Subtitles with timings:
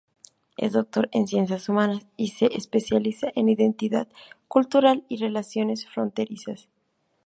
[0.57, 4.07] Es Doctor en Ciencias Humanas y se especializa en identidad
[4.47, 6.67] cultural y relaciones fronterizas.